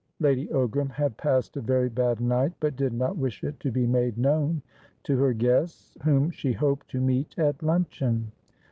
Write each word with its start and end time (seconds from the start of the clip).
Lady 0.19 0.47
Ogram 0.47 0.89
had 0.89 1.15
passed 1.15 1.55
a 1.57 1.61
very 1.61 1.87
bad 1.87 2.19
night, 2.19 2.53
but 2.59 2.75
did 2.75 2.91
not 2.91 3.17
wish 3.17 3.43
it 3.43 3.59
to 3.59 3.71
be 3.71 3.85
made 3.85 4.17
known 4.17 4.63
to 5.03 5.15
her 5.15 5.31
guests, 5.31 5.95
whom 6.03 6.31
she 6.31 6.53
hoped 6.53 6.87
to 6.89 6.99
meet 6.99 7.37
at 7.37 7.61
luncheon. 7.61 8.31